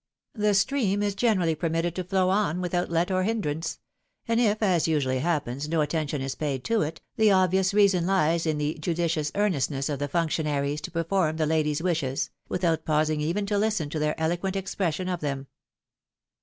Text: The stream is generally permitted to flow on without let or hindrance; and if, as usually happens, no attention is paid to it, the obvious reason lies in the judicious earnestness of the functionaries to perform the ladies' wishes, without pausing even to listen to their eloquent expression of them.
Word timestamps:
The 0.33 0.55
stream 0.55 1.03
is 1.03 1.13
generally 1.13 1.53
permitted 1.53 1.93
to 1.93 2.03
flow 2.03 2.31
on 2.31 2.59
without 2.59 2.89
let 2.89 3.11
or 3.11 3.21
hindrance; 3.21 3.77
and 4.27 4.39
if, 4.39 4.63
as 4.63 4.87
usually 4.87 5.19
happens, 5.19 5.69
no 5.69 5.81
attention 5.81 6.23
is 6.23 6.33
paid 6.33 6.63
to 6.63 6.81
it, 6.81 6.99
the 7.17 7.29
obvious 7.29 7.71
reason 7.71 8.07
lies 8.07 8.47
in 8.47 8.57
the 8.57 8.79
judicious 8.79 9.31
earnestness 9.35 9.89
of 9.89 9.99
the 9.99 10.07
functionaries 10.07 10.81
to 10.81 10.91
perform 10.91 11.37
the 11.37 11.45
ladies' 11.45 11.83
wishes, 11.83 12.31
without 12.49 12.83
pausing 12.83 13.21
even 13.21 13.45
to 13.45 13.59
listen 13.59 13.91
to 13.91 13.99
their 13.99 14.19
eloquent 14.19 14.55
expression 14.55 15.07
of 15.07 15.19
them. 15.21 15.45